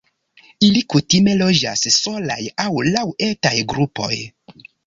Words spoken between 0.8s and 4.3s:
kutime loĝas solaj aŭ laŭ etaj grupoj.